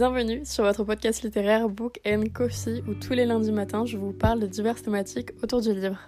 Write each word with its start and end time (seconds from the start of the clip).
Bienvenue 0.00 0.46
sur 0.46 0.64
votre 0.64 0.82
podcast 0.82 1.22
littéraire 1.22 1.68
Book 1.68 2.00
and 2.06 2.24
Coffee 2.32 2.82
où 2.88 2.94
tous 2.94 3.12
les 3.12 3.26
lundis 3.26 3.52
matins 3.52 3.84
je 3.84 3.98
vous 3.98 4.14
parle 4.14 4.40
de 4.40 4.46
diverses 4.46 4.82
thématiques 4.82 5.32
autour 5.42 5.60
du 5.60 5.74
livre. 5.74 5.98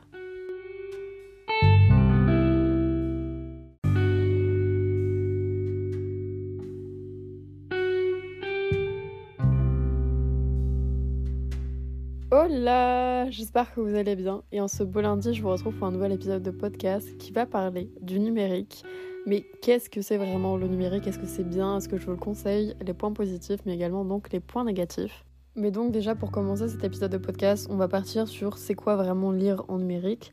Hola, 12.31 13.31
j'espère 13.31 13.75
que 13.75 13.81
vous 13.83 13.95
allez 13.95 14.17
bien 14.17 14.43
et 14.53 14.63
en 14.63 14.69
ce 14.69 14.85
beau 14.85 15.03
lundi 15.03 15.35
je 15.35 15.43
vous 15.43 15.51
retrouve 15.51 15.75
pour 15.75 15.87
un 15.87 15.93
nouvel 15.93 16.13
épisode 16.13 16.43
de 16.43 16.51
podcast 16.51 17.19
qui 17.19 17.31
va 17.31 17.45
parler 17.45 17.91
du 18.01 18.19
numérique 18.19 18.85
mais 19.27 19.45
qu'est-ce 19.63 19.89
que 19.89 20.03
c'est 20.03 20.17
vraiment 20.17 20.57
le 20.57 20.67
numérique? 20.67 21.07
Est-ce 21.07 21.19
que 21.19 21.27
c'est 21.27 21.49
bien? 21.49 21.77
Est-ce 21.77 21.89
que 21.89 21.97
je 21.97 22.05
vous 22.05 22.13
le 22.13 22.17
conseille? 22.17 22.75
Les 22.85 22.95
points 22.95 23.13
positifs, 23.13 23.61
mais 23.67 23.75
également 23.75 24.05
donc 24.05 24.33
les 24.33 24.41
points 24.41 24.65
négatifs. 24.65 25.25
Mais 25.55 25.71
donc 25.71 25.93
déjà 25.93 26.15
pour 26.15 26.31
commencer 26.31 26.69
cet 26.69 26.83
épisode 26.83 27.13
de 27.13 27.19
podcast, 27.19 27.69
on 27.71 27.77
va 27.77 27.87
partir 27.87 28.27
sur 28.27 28.57
c'est 28.57 28.75
quoi 28.75 28.97
vraiment 28.97 29.31
lire 29.31 29.65
en 29.69 29.79
numérique. 29.79 30.33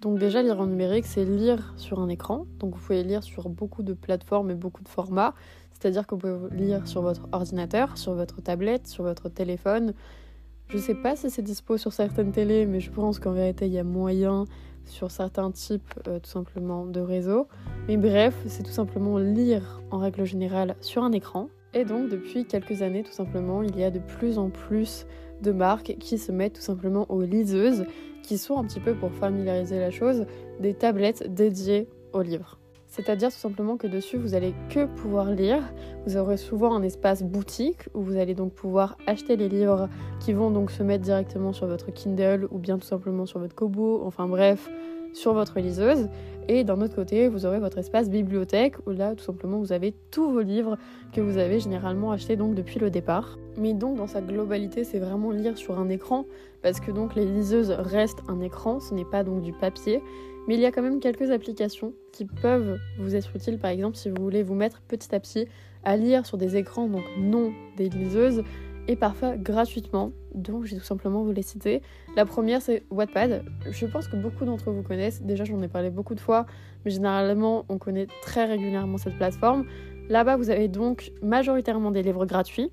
Donc 0.00 0.18
déjà 0.18 0.42
lire 0.42 0.60
en 0.60 0.66
numérique, 0.66 1.04
c'est 1.04 1.24
lire 1.24 1.74
sur 1.76 2.00
un 2.00 2.08
écran. 2.08 2.46
Donc 2.58 2.74
vous 2.74 2.80
pouvez 2.80 3.02
lire 3.02 3.22
sur 3.22 3.48
beaucoup 3.48 3.82
de 3.82 3.92
plateformes 3.92 4.50
et 4.50 4.54
beaucoup 4.54 4.82
de 4.82 4.88
formats. 4.88 5.34
C'est-à-dire 5.72 6.06
que 6.06 6.14
vous 6.14 6.20
pouvez 6.20 6.56
lire 6.56 6.86
sur 6.86 7.02
votre 7.02 7.28
ordinateur, 7.32 7.98
sur 7.98 8.14
votre 8.14 8.40
tablette, 8.40 8.86
sur 8.86 9.04
votre 9.04 9.28
téléphone. 9.28 9.92
Je 10.68 10.78
sais 10.78 10.94
pas 10.94 11.16
si 11.16 11.30
c'est 11.30 11.42
dispo 11.42 11.76
sur 11.76 11.92
certaines 11.92 12.32
télés, 12.32 12.64
mais 12.64 12.80
je 12.80 12.90
pense 12.90 13.18
qu'en 13.18 13.32
vérité 13.32 13.66
il 13.66 13.72
y 13.72 13.78
a 13.78 13.84
moyen 13.84 14.44
sur 14.84 15.10
certains 15.10 15.50
types 15.50 15.94
euh, 16.08 16.18
tout 16.18 16.30
simplement 16.30 16.86
de 16.86 17.00
réseaux. 17.00 17.48
Mais 17.88 17.96
bref, 17.96 18.34
c'est 18.46 18.62
tout 18.62 18.70
simplement 18.70 19.18
lire 19.18 19.82
en 19.90 19.98
règle 19.98 20.24
générale 20.24 20.76
sur 20.80 21.02
un 21.02 21.12
écran. 21.12 21.48
Et 21.72 21.84
donc 21.84 22.08
depuis 22.08 22.44
quelques 22.44 22.82
années 22.82 23.02
tout 23.02 23.12
simplement, 23.12 23.62
il 23.62 23.78
y 23.78 23.84
a 23.84 23.90
de 23.90 24.00
plus 24.00 24.38
en 24.38 24.50
plus 24.50 25.06
de 25.42 25.52
marques 25.52 25.96
qui 25.98 26.18
se 26.18 26.32
mettent 26.32 26.54
tout 26.54 26.62
simplement 26.62 27.06
aux 27.10 27.22
liseuses, 27.22 27.86
qui 28.22 28.38
sont 28.38 28.58
un 28.58 28.64
petit 28.64 28.80
peu 28.80 28.94
pour 28.94 29.12
familiariser 29.12 29.78
la 29.78 29.90
chose, 29.90 30.26
des 30.60 30.74
tablettes 30.74 31.32
dédiées 31.32 31.88
aux 32.12 32.22
livres. 32.22 32.59
C'est-à-dire 32.90 33.30
tout 33.30 33.38
simplement 33.38 33.76
que 33.76 33.86
dessus, 33.86 34.16
vous 34.16 34.34
allez 34.34 34.52
que 34.68 34.86
pouvoir 34.86 35.30
lire. 35.30 35.62
Vous 36.06 36.16
aurez 36.16 36.36
souvent 36.36 36.74
un 36.74 36.82
espace 36.82 37.22
boutique 37.22 37.88
où 37.94 38.02
vous 38.02 38.16
allez 38.16 38.34
donc 38.34 38.52
pouvoir 38.52 38.98
acheter 39.06 39.36
les 39.36 39.48
livres 39.48 39.88
qui 40.18 40.32
vont 40.32 40.50
donc 40.50 40.72
se 40.72 40.82
mettre 40.82 41.04
directement 41.04 41.52
sur 41.52 41.68
votre 41.68 41.92
Kindle 41.92 42.48
ou 42.50 42.58
bien 42.58 42.78
tout 42.78 42.86
simplement 42.86 43.26
sur 43.26 43.38
votre 43.38 43.54
Kobo, 43.54 44.02
enfin 44.04 44.26
bref, 44.26 44.68
sur 45.12 45.34
votre 45.34 45.60
liseuse. 45.60 46.08
Et 46.48 46.64
d'un 46.64 46.80
autre 46.80 46.96
côté, 46.96 47.28
vous 47.28 47.46
aurez 47.46 47.60
votre 47.60 47.78
espace 47.78 48.10
bibliothèque 48.10 48.74
où 48.84 48.90
là, 48.90 49.14
tout 49.14 49.22
simplement, 49.22 49.58
vous 49.58 49.72
avez 49.72 49.94
tous 50.10 50.32
vos 50.32 50.40
livres 50.40 50.76
que 51.12 51.20
vous 51.20 51.38
avez 51.38 51.60
généralement 51.60 52.10
achetés 52.10 52.34
donc 52.34 52.56
depuis 52.56 52.80
le 52.80 52.90
départ. 52.90 53.38
Mais 53.56 53.72
donc, 53.72 53.98
dans 53.98 54.08
sa 54.08 54.20
globalité, 54.20 54.82
c'est 54.82 54.98
vraiment 54.98 55.30
lire 55.30 55.56
sur 55.56 55.78
un 55.78 55.88
écran 55.88 56.24
parce 56.62 56.80
que 56.80 56.90
donc 56.90 57.14
les 57.14 57.24
liseuses 57.24 57.70
restent 57.70 58.22
un 58.28 58.40
écran, 58.40 58.80
ce 58.80 58.94
n'est 58.94 59.04
pas 59.04 59.22
donc 59.22 59.42
du 59.42 59.52
papier. 59.52 60.02
Mais 60.48 60.54
il 60.54 60.60
y 60.60 60.66
a 60.66 60.72
quand 60.72 60.82
même 60.82 61.00
quelques 61.00 61.30
applications 61.30 61.92
qui 62.12 62.24
peuvent 62.24 62.78
vous 62.98 63.14
être 63.14 63.34
utiles, 63.36 63.58
par 63.58 63.70
exemple 63.70 63.96
si 63.96 64.08
vous 64.08 64.22
voulez 64.22 64.42
vous 64.42 64.54
mettre 64.54 64.80
petit 64.82 65.14
à 65.14 65.20
petit 65.20 65.46
à 65.84 65.96
lire 65.96 66.26
sur 66.26 66.38
des 66.38 66.56
écrans, 66.56 66.88
donc 66.88 67.04
non 67.18 67.52
des 67.76 67.88
liseuses, 67.88 68.42
et 68.88 68.96
parfois 68.96 69.36
gratuitement. 69.36 70.12
Donc 70.34 70.64
je 70.64 70.74
vais 70.74 70.80
tout 70.80 70.86
simplement 70.86 71.22
vous 71.22 71.32
les 71.32 71.42
citer. 71.42 71.82
La 72.16 72.24
première 72.24 72.62
c'est 72.62 72.82
Wattpad. 72.90 73.44
Je 73.70 73.86
pense 73.86 74.08
que 74.08 74.16
beaucoup 74.16 74.44
d'entre 74.44 74.70
vous 74.70 74.82
connaissent. 74.82 75.22
Déjà 75.22 75.44
j'en 75.44 75.60
ai 75.62 75.68
parlé 75.68 75.90
beaucoup 75.90 76.14
de 76.14 76.20
fois, 76.20 76.46
mais 76.84 76.90
généralement 76.90 77.64
on 77.68 77.78
connaît 77.78 78.08
très 78.22 78.46
régulièrement 78.46 78.98
cette 78.98 79.16
plateforme. 79.16 79.64
Là-bas 80.08 80.36
vous 80.36 80.50
avez 80.50 80.68
donc 80.68 81.12
majoritairement 81.22 81.90
des 81.90 82.02
livres 82.02 82.26
gratuits, 82.26 82.70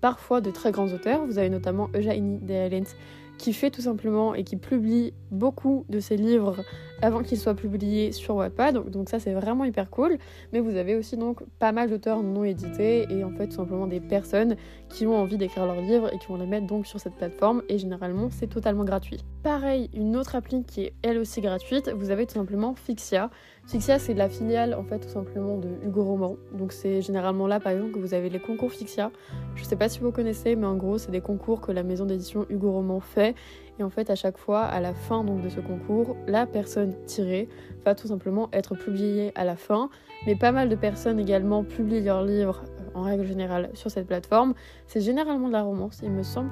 parfois 0.00 0.40
de 0.40 0.50
très 0.50 0.70
grands 0.70 0.92
auteurs. 0.92 1.26
Vous 1.26 1.38
avez 1.38 1.50
notamment 1.50 1.88
Eugénie 1.94 2.38
Delens 2.38 2.94
qui 3.38 3.52
fait 3.52 3.70
tout 3.70 3.82
simplement 3.82 4.34
et 4.34 4.44
qui 4.44 4.56
publie 4.56 5.12
beaucoup 5.30 5.84
de 5.88 6.00
ses 6.00 6.16
livres 6.16 6.64
avant 7.02 7.22
qu'ils 7.22 7.38
soient 7.38 7.54
publiés 7.54 8.12
sur 8.12 8.36
Wattpad. 8.36 8.74
Donc, 8.74 8.90
donc 8.90 9.08
ça 9.08 9.18
c'est 9.18 9.34
vraiment 9.34 9.64
hyper 9.64 9.90
cool. 9.90 10.18
Mais 10.52 10.60
vous 10.60 10.76
avez 10.76 10.96
aussi 10.96 11.16
donc 11.16 11.42
pas 11.58 11.72
mal 11.72 11.90
d'auteurs 11.90 12.22
non 12.22 12.44
édités 12.44 13.06
et 13.10 13.24
en 13.24 13.30
fait 13.30 13.48
tout 13.48 13.56
simplement 13.56 13.86
des 13.86 14.00
personnes 14.00 14.56
qui 14.88 15.06
ont 15.06 15.16
envie 15.16 15.36
d'écrire 15.36 15.66
leurs 15.66 15.80
livres 15.80 16.12
et 16.12 16.18
qui 16.18 16.28
vont 16.28 16.36
les 16.36 16.46
mettre 16.46 16.66
donc 16.66 16.86
sur 16.86 17.00
cette 17.00 17.14
plateforme 17.14 17.62
et 17.68 17.78
généralement 17.78 18.28
c'est 18.30 18.46
totalement 18.46 18.84
gratuit. 18.84 19.18
Pareil, 19.42 19.90
une 19.94 20.16
autre 20.16 20.34
appli 20.34 20.64
qui 20.64 20.82
est 20.82 20.92
elle 21.02 21.18
aussi 21.18 21.40
gratuite, 21.40 21.90
vous 21.90 22.10
avez 22.10 22.26
tout 22.26 22.34
simplement 22.34 22.74
Fixia. 22.74 23.30
Fixia 23.66 23.98
c'est 23.98 24.14
la 24.14 24.28
filiale 24.28 24.74
en 24.74 24.84
fait 24.84 25.00
tout 25.00 25.08
simplement 25.08 25.58
de 25.58 25.68
Hugo 25.84 26.04
Roman. 26.04 26.36
Donc 26.52 26.72
c'est 26.72 27.02
généralement 27.02 27.46
là 27.46 27.60
par 27.60 27.72
exemple 27.72 27.92
que 27.92 27.98
vous 27.98 28.14
avez 28.14 28.28
les 28.28 28.40
concours 28.40 28.72
Fixia. 28.72 29.10
Je 29.54 29.64
sais 29.64 29.76
pas 29.76 29.88
si 29.88 30.00
vous 30.00 30.12
connaissez 30.12 30.56
mais 30.56 30.66
en 30.66 30.76
gros 30.76 30.98
c'est 30.98 31.10
des 31.10 31.20
concours 31.20 31.60
que 31.60 31.72
la 31.72 31.82
maison 31.82 32.06
d'édition 32.06 32.46
Hugo 32.48 32.72
Roman 32.72 33.00
fait 33.00 33.34
et 33.78 33.82
en 33.82 33.90
fait, 33.90 34.08
à 34.10 34.14
chaque 34.14 34.38
fois, 34.38 34.62
à 34.62 34.80
la 34.80 34.94
fin 34.94 35.22
donc, 35.22 35.42
de 35.42 35.48
ce 35.48 35.60
concours, 35.60 36.16
la 36.26 36.46
personne 36.46 36.94
tirée 37.04 37.48
va 37.84 37.94
tout 37.94 38.08
simplement 38.08 38.48
être 38.52 38.74
publiée 38.74 39.32
à 39.34 39.44
la 39.44 39.56
fin. 39.56 39.90
Mais 40.26 40.34
pas 40.34 40.52
mal 40.52 40.68
de 40.68 40.76
personnes 40.76 41.20
également 41.20 41.62
publient 41.62 42.02
leurs 42.02 42.24
livres 42.24 42.64
euh, 42.80 42.98
en 42.98 43.02
règle 43.02 43.24
générale 43.24 43.70
sur 43.74 43.90
cette 43.90 44.06
plateforme. 44.06 44.54
C'est 44.86 45.00
généralement 45.02 45.48
de 45.48 45.52
la 45.52 45.62
romance. 45.62 46.00
Il 46.02 46.10
me 46.10 46.22
semble 46.22 46.50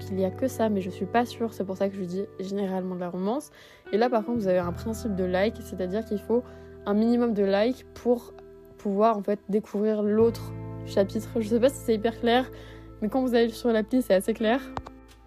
qu'il 0.00 0.16
n'y 0.16 0.24
a 0.24 0.30
que 0.30 0.48
ça, 0.48 0.68
mais 0.68 0.80
je 0.80 0.90
suis 0.90 1.06
pas 1.06 1.24
sûre. 1.24 1.52
C'est 1.52 1.64
pour 1.64 1.76
ça 1.76 1.88
que 1.88 1.94
je 1.94 2.02
dis 2.02 2.24
généralement 2.40 2.96
de 2.96 3.00
la 3.00 3.08
romance. 3.08 3.50
Et 3.92 3.96
là, 3.96 4.10
par 4.10 4.24
contre, 4.24 4.40
vous 4.40 4.48
avez 4.48 4.58
un 4.58 4.72
principe 4.72 5.14
de 5.14 5.24
like, 5.24 5.56
c'est-à-dire 5.60 6.04
qu'il 6.04 6.18
faut 6.18 6.42
un 6.86 6.94
minimum 6.94 7.34
de 7.34 7.44
like 7.44 7.86
pour 7.94 8.34
pouvoir 8.78 9.16
en 9.16 9.22
fait 9.22 9.38
découvrir 9.48 10.02
l'autre 10.02 10.52
chapitre. 10.86 11.28
Je 11.40 11.48
sais 11.48 11.60
pas 11.60 11.68
si 11.68 11.76
c'est 11.76 11.94
hyper 11.94 12.18
clair, 12.20 12.50
mais 13.00 13.08
quand 13.08 13.22
vous 13.22 13.34
allez 13.34 13.48
sur 13.50 13.70
l'appli, 13.70 14.02
c'est 14.02 14.14
assez 14.14 14.34
clair. 14.34 14.60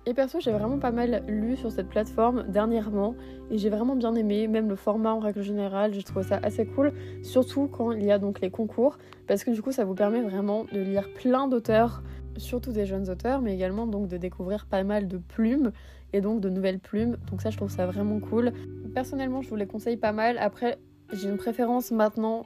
Et 0.08 0.14
perso, 0.14 0.40
j'ai 0.40 0.54
vraiment 0.54 0.80
pas 0.80 0.92
mal 0.92 1.22
lu 1.28 1.58
sur 1.58 1.70
cette 1.70 1.90
plateforme 1.90 2.46
dernièrement 2.48 3.14
et 3.52 3.58
j'ai 3.58 3.70
vraiment 3.70 3.94
bien 3.94 4.16
aimé, 4.16 4.48
même 4.48 4.70
le 4.70 4.78
format 4.78 5.12
en 5.12 5.20
règle 5.20 5.42
générale, 5.42 5.94
j'ai 5.94 6.02
trouvé 6.02 6.24
ça 6.24 6.40
assez 6.44 6.66
cool, 6.66 6.94
surtout 7.24 7.68
quand 7.68 7.92
il 7.92 8.06
y 8.06 8.12
a 8.12 8.18
donc 8.18 8.40
les 8.40 8.50
concours, 8.50 9.00
parce 9.28 9.44
que 9.44 9.52
du 9.52 9.62
coup 9.62 9.74
ça 9.74 9.84
vous 9.84 9.96
permet 9.96 10.22
vraiment 10.22 10.64
de 10.72 10.80
lire 10.80 11.10
plein 11.14 11.50
d'auteurs, 11.50 12.04
surtout 12.38 12.72
des 12.72 12.86
jeunes 12.86 13.10
auteurs, 13.10 13.42
mais 13.42 13.54
également 13.54 13.86
donc 13.86 14.08
de 14.08 14.16
découvrir 14.16 14.66
pas 14.66 14.82
mal 14.86 15.10
de 15.10 15.18
plumes 15.18 15.74
et 16.14 16.22
donc 16.22 16.40
de 16.40 16.48
nouvelles 16.48 16.80
plumes, 16.80 17.18
donc 17.30 17.42
ça 17.42 17.50
je 17.50 17.58
trouve 17.58 17.70
ça 17.70 17.86
vraiment 17.86 18.22
cool. 18.22 18.54
Personnellement, 18.94 19.42
je 19.42 19.50
vous 19.50 19.58
les 19.58 19.68
conseille 19.68 19.98
pas 19.98 20.14
mal. 20.14 20.38
Après, 20.38 20.78
j'ai 21.12 21.28
une 21.28 21.36
préférence 21.36 21.92
maintenant 21.92 22.44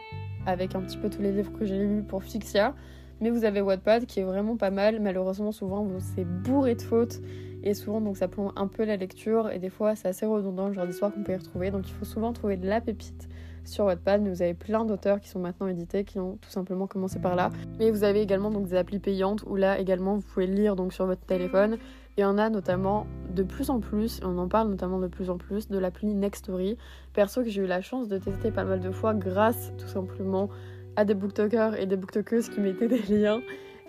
avec 0.47 0.73
un 0.73 0.81
petit 0.81 0.97
peu 0.97 1.11
tous 1.11 1.21
les 1.21 1.31
livres 1.31 1.53
que 1.53 1.65
j'ai 1.65 1.77
lus 1.77 2.01
pour 2.01 2.23
Fixia. 2.23 2.73
Mais 3.21 3.29
vous 3.29 3.45
avez 3.45 3.61
Wattpad 3.61 4.07
qui 4.07 4.19
est 4.19 4.23
vraiment 4.23 4.57
pas 4.57 4.71
mal. 4.71 4.99
Malheureusement, 4.99 5.51
souvent, 5.51 5.87
c'est 5.99 6.25
bourré 6.25 6.73
de 6.73 6.81
fautes. 6.81 7.21
Et 7.63 7.73
souvent, 7.73 8.01
donc, 8.01 8.17
ça 8.17 8.27
plombe 8.27 8.51
un 8.55 8.67
peu 8.67 8.85
la 8.85 8.97
lecture. 8.97 9.51
Et 9.51 9.59
des 9.59 9.69
fois, 9.69 9.95
c'est 9.95 10.07
assez 10.07 10.25
redondant 10.25 10.67
le 10.67 10.73
genre 10.73 10.87
d'histoire 10.87 11.13
qu'on 11.13 11.23
peut 11.23 11.33
y 11.33 11.37
retrouver. 11.37 11.71
Donc, 11.71 11.87
il 11.87 11.93
faut 11.93 12.05
souvent 12.05 12.33
trouver 12.33 12.57
de 12.57 12.67
la 12.67 12.81
pépite 12.81 13.29
sur 13.65 13.85
Wattpad. 13.85 14.27
Vous 14.27 14.41
avez 14.41 14.53
plein 14.53 14.85
d'auteurs 14.85 15.19
qui 15.19 15.29
sont 15.29 15.39
maintenant 15.39 15.67
édités, 15.67 16.03
qui 16.03 16.19
ont 16.19 16.37
tout 16.41 16.49
simplement 16.49 16.87
commencé 16.87 17.19
par 17.19 17.35
là. 17.35 17.49
Mais 17.79 17.91
vous 17.91 18.03
avez 18.03 18.21
également 18.21 18.49
donc 18.49 18.67
des 18.67 18.75
applis 18.75 18.99
payantes 18.99 19.43
où 19.47 19.55
là 19.55 19.79
également 19.79 20.15
vous 20.15 20.21
pouvez 20.21 20.47
lire 20.47 20.75
donc 20.75 20.93
sur 20.93 21.05
votre 21.05 21.21
téléphone. 21.21 21.77
Et 22.17 22.25
on 22.25 22.37
a 22.37 22.49
notamment 22.49 23.07
de 23.33 23.43
plus 23.43 23.69
en 23.69 23.79
plus, 23.79 24.19
on 24.23 24.37
en 24.37 24.47
parle 24.47 24.69
notamment 24.69 24.99
de 24.99 25.07
plus 25.07 25.29
en 25.29 25.37
plus, 25.37 25.69
de 25.69 25.77
l'appli 25.77 26.13
Nextory. 26.13 26.77
Perso 27.13 27.41
que 27.41 27.49
j'ai 27.49 27.61
eu 27.61 27.67
la 27.67 27.81
chance 27.81 28.07
de 28.09 28.17
tester 28.17 28.51
pas 28.51 28.65
mal 28.65 28.81
de 28.81 28.91
fois 28.91 29.13
grâce 29.13 29.71
tout 29.77 29.87
simplement 29.87 30.49
à 30.97 31.05
des 31.05 31.13
booktokers 31.13 31.79
et 31.79 31.85
des 31.85 31.95
booktokeuses 31.95 32.49
qui 32.49 32.59
mettaient 32.59 32.89
des 32.89 33.01
liens. 33.03 33.41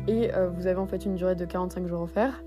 Et 0.06 0.32
euh, 0.34 0.48
vous 0.48 0.66
avez 0.66 0.78
en 0.78 0.86
fait 0.86 1.04
une 1.04 1.16
durée 1.16 1.34
de 1.34 1.44
45 1.44 1.86
jours 1.86 2.02
offerts. 2.02 2.42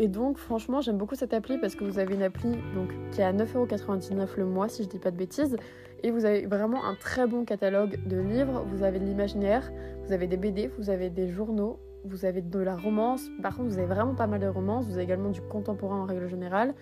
Et 0.00 0.06
donc 0.06 0.38
franchement 0.38 0.80
j'aime 0.80 0.96
beaucoup 0.96 1.16
cette 1.16 1.34
appli 1.34 1.58
parce 1.58 1.74
que 1.74 1.82
vous 1.82 1.98
avez 1.98 2.14
une 2.14 2.22
appli 2.22 2.52
donc, 2.72 2.90
qui 3.10 3.20
est 3.20 3.24
à 3.24 3.32
9,99€ 3.32 4.28
le 4.36 4.44
mois 4.46 4.68
si 4.68 4.84
je 4.84 4.88
dis 4.88 5.00
pas 5.00 5.10
de 5.10 5.16
bêtises. 5.16 5.56
Et 6.04 6.12
vous 6.12 6.24
avez 6.24 6.46
vraiment 6.46 6.84
un 6.84 6.94
très 6.94 7.26
bon 7.26 7.44
catalogue 7.44 7.98
de 8.06 8.16
livres. 8.16 8.64
Vous 8.70 8.84
avez 8.84 9.00
de 9.00 9.04
l'imaginaire, 9.04 9.72
vous 10.06 10.12
avez 10.12 10.28
des 10.28 10.36
BD, 10.36 10.70
vous 10.78 10.90
avez 10.90 11.10
des 11.10 11.26
journaux, 11.26 11.80
vous 12.04 12.24
avez 12.24 12.42
de 12.42 12.60
la 12.60 12.76
romance. 12.76 13.28
Par 13.42 13.56
contre 13.56 13.70
vous 13.70 13.78
avez 13.78 13.88
vraiment 13.88 14.14
pas 14.14 14.28
mal 14.28 14.38
de 14.38 14.46
romance. 14.46 14.86
Vous 14.86 14.92
avez 14.92 15.02
également 15.02 15.30
du 15.30 15.40
contemporain 15.40 16.02
en 16.02 16.04
règle 16.04 16.28
générale. 16.28 16.74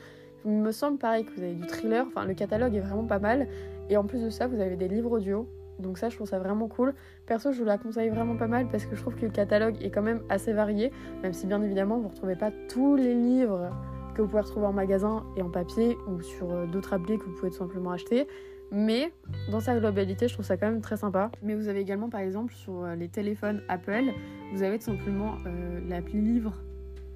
Il 0.45 0.53
me 0.53 0.71
semble 0.71 0.99
pareil 0.99 1.25
que 1.25 1.33
vous 1.35 1.43
avez 1.43 1.55
du 1.55 1.67
thriller. 1.67 2.05
Enfin 2.07 2.27
le 2.27 2.35
catalogue 2.35 2.75
est 2.75 2.81
vraiment 2.81 3.07
pas 3.07 3.19
mal. 3.19 3.49
Et 3.89 3.97
en 3.97 4.05
plus 4.05 4.23
de 4.23 4.29
ça 4.29 4.47
vous 4.47 4.61
avez 4.61 4.77
des 4.77 4.89
livres 4.89 5.13
audio 5.13 5.49
donc 5.79 5.99
ça, 5.99 6.09
je 6.09 6.17
trouve 6.17 6.29
ça 6.29 6.39
vraiment 6.39 6.69
cool. 6.69 6.95
Perso, 7.27 7.53
je 7.53 7.59
vous 7.59 7.65
la 7.65 7.79
conseille 7.79 8.09
vraiment 8.09 8.37
pas 8.37 8.47
mal 8.47 8.69
parce 8.69 8.87
que 8.87 8.97
je 8.97 9.01
trouve 9.01 9.15
que 9.15 9.27
le 9.27 9.33
catalogue 9.33 9.77
est 9.83 9.91
quand 9.91 10.03
même 10.03 10.23
assez 10.29 10.53
varié, 10.53 10.93
même 11.23 11.33
si 11.33 11.47
bien 11.47 11.63
évidemment, 11.63 11.97
vous 11.97 12.05
ne 12.05 12.09
retrouvez 12.09 12.37
pas 12.37 12.51
tous 12.69 12.97
les 12.97 13.15
livres 13.15 13.71
que 14.15 14.23
vous 14.23 14.29
pouvez 14.29 14.43
retrouver 14.43 14.67
en 14.67 14.73
magasin 14.73 15.25
et 15.37 15.43
en 15.43 15.51
papier 15.51 15.99
ou 16.09 16.23
sur 16.23 16.51
euh, 16.51 16.67
d'autres 16.67 16.95
applis 16.95 17.19
que 17.19 17.25
vous 17.25 17.35
pouvez 17.35 17.51
tout 17.51 17.59
simplement 17.59 17.91
acheter. 17.91 18.27
Mais 18.73 19.13
dans 19.51 19.61
sa 19.61 19.79
globalité, 19.79 20.27
je 20.27 20.35
trouve 20.35 20.45
ça 20.45 20.57
quand 20.57 20.67
même 20.67 20.81
très 20.81 20.97
sympa. 20.97 21.31
Mais 21.43 21.55
vous 21.55 21.69
avez 21.69 21.81
également, 21.81 22.09
par 22.09 22.21
exemple, 22.21 22.55
sur 22.55 22.85
euh, 22.85 22.95
les 22.95 23.09
téléphones 23.09 23.63
Apple, 23.69 24.07
vous 24.53 24.63
avez 24.63 24.79
tout 24.79 24.87
simplement 24.87 25.37
euh, 25.47 25.81
l'appli 25.89 26.21
livre. 26.21 26.55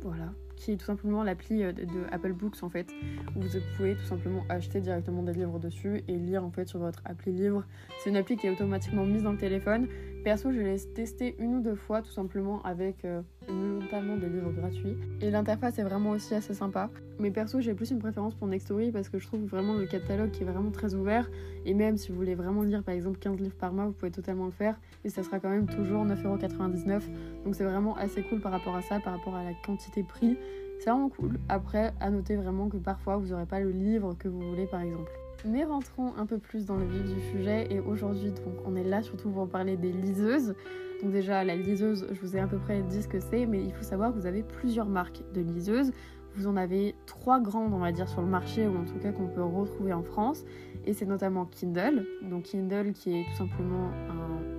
Voilà, 0.03 0.33
qui 0.61 0.73
est 0.73 0.77
tout 0.77 0.85
simplement 0.85 1.25
l'appli 1.25 1.63
euh, 1.63 1.73
de, 1.73 1.87
Apple 2.13 2.33
Books 2.33 2.63
en 2.63 2.69
fait, 2.69 2.87
où 3.35 3.41
vous 3.41 3.49
pouvez 3.77 3.95
tout 3.95 4.05
simplement 4.05 4.45
acheter 4.49 4.81
directement 4.81 5.23
des 5.23 5.33
livres 5.33 5.59
dessus 5.59 6.05
et 6.07 6.17
lire 6.17 6.45
en 6.45 6.51
fait 6.51 6.69
sur 6.69 6.79
votre 6.79 7.01
appli 7.07 7.33
livre. 7.33 7.65
C'est 7.99 8.11
une 8.11 8.17
appli 8.17 8.37
qui 8.37 8.47
est 8.47 8.51
automatiquement 8.51 9.05
mise 9.05 9.23
dans 9.23 9.33
le 9.33 9.39
téléphone. 9.39 9.89
Perso, 10.23 10.53
je 10.53 10.61
l'ai 10.61 10.77
testé 10.79 11.35
une 11.39 11.57
ou 11.57 11.61
deux 11.63 11.75
fois 11.75 12.03
tout 12.03 12.11
simplement 12.11 12.63
avec 12.63 13.07
euh, 13.07 13.23
notamment 13.49 14.17
des 14.17 14.29
livres 14.29 14.53
gratuits. 14.53 14.97
Et 15.23 15.31
l'interface 15.31 15.79
est 15.79 15.83
vraiment 15.83 16.11
aussi 16.11 16.35
assez 16.35 16.53
sympa. 16.53 16.91
Mais 17.19 17.31
perso, 17.31 17.61
j'ai 17.61 17.75
plus 17.75 17.91
une 17.91 17.99
préférence 17.99 18.35
pour 18.35 18.47
Nextory 18.47 18.93
parce 18.93 19.09
que 19.09 19.19
je 19.19 19.27
trouve 19.27 19.45
vraiment 19.45 19.75
le 19.75 19.87
catalogue 19.87 20.31
qui 20.31 20.43
est 20.43 20.47
vraiment 20.47 20.71
très 20.71 20.95
ouvert. 20.95 21.31
Et 21.65 21.73
même 21.73 21.97
si 21.97 22.11
vous 22.11 22.17
voulez 22.17 22.35
vraiment 22.35 22.63
lire 22.63 22.83
par 22.83 22.95
exemple 22.95 23.19
15 23.19 23.39
livres 23.39 23.57
par 23.57 23.73
mois, 23.73 23.87
vous 23.87 23.93
pouvez 23.93 24.11
totalement 24.11 24.45
le 24.45 24.53
faire. 24.53 24.79
Et 25.05 25.09
ça 25.09 25.23
sera 25.23 25.41
quand 25.41 25.51
même 25.51 25.67
toujours 25.67 26.05
9,99€. 26.05 27.01
Donc 27.45 27.55
c'est 27.55 27.65
vraiment 27.65 27.97
assez 27.97 28.23
cool 28.23 28.41
par 28.41 28.53
rapport 28.53 28.77
à 28.77 28.83
ça, 28.83 29.01
par 29.01 29.17
rapport 29.17 29.37
à 29.37 29.45
la 29.45 29.53
quantité 29.65 30.03
prix. 30.03 30.37
C'est 30.81 30.91
vraiment 30.91 31.09
cool. 31.09 31.39
Après, 31.49 31.93
à 32.01 32.11
noter 32.11 32.37
vraiment 32.37 32.69
que 32.69 32.77
parfois 32.77 33.17
vous 33.17 33.29
n'aurez 33.29 33.47
pas 33.47 33.61
le 33.61 33.71
livre 33.71 34.15
que 34.19 34.29
vous 34.29 34.41
voulez 34.41 34.67
par 34.67 34.81
exemple. 34.81 35.13
Mais 35.45 35.65
rentrons 35.65 36.13
un 36.17 36.27
peu 36.27 36.39
plus 36.39 36.67
dans 36.67 36.77
le 36.77 36.85
vif 36.85 37.03
du 37.03 37.21
sujet 37.31 37.67
et 37.71 37.81
aujourd'hui 37.81 38.31
donc 38.31 38.55
on 38.67 38.77
est 38.77 38.85
là 38.85 39.03
surtout 39.03 39.31
pour 39.31 39.49
parler 39.49 39.77
des 39.77 39.93
liseuses. 39.93 40.55
Donc 41.03 41.13
déjà 41.13 41.45
la 41.45 41.57
liseuse, 41.57 42.07
je 42.11 42.21
vous 42.21 42.37
ai 42.37 42.41
à 42.41 42.47
peu 42.47 42.59
près 42.59 42.83
dit 42.83 43.03
ce 43.03 43.09
que 43.09 43.21
c'est, 43.21 43.47
mais 43.47 43.63
il 43.63 43.73
faut 43.73 43.83
savoir 43.83 44.13
que 44.13 44.19
vous 44.19 44.27
avez 44.27 44.43
plusieurs 44.43 44.89
marques 44.89 45.23
de 45.33 45.41
liseuses. 45.41 45.93
Vous 46.37 46.47
en 46.47 46.57
avez 46.57 46.95
trois 47.07 47.41
grandes 47.41 47.73
on 47.73 47.79
va 47.79 47.91
dire 47.91 48.09
sur 48.09 48.21
le 48.21 48.29
marché 48.29 48.69
ou 48.69 48.77
en 48.77 48.85
tout 48.85 48.99
cas 48.99 49.13
qu'on 49.13 49.29
peut 49.29 49.43
retrouver 49.43 49.93
en 49.93 50.03
France 50.03 50.45
et 50.87 50.93
c'est 50.93 51.07
notamment 51.07 51.47
Kindle. 51.47 52.07
Donc 52.23 52.45
Kindle 52.45 52.93
qui 52.93 53.19
est 53.19 53.25
tout 53.31 53.37
simplement 53.37 53.91